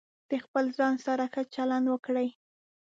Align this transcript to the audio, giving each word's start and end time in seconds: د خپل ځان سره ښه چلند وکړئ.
د 0.29 0.31
خپل 0.43 0.65
ځان 0.77 0.95
سره 1.05 1.23
ښه 1.33 1.43
چلند 1.55 1.85
وکړئ. 1.89 2.29